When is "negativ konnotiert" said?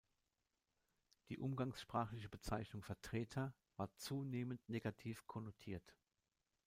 4.67-5.95